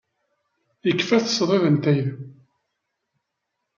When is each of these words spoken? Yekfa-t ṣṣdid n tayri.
Yekfa-t 0.87 1.27
ṣṣdid 1.35 1.63
n 1.73 1.75
tayri. 1.83 2.13